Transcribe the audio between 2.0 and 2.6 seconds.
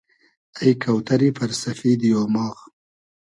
اۉماغ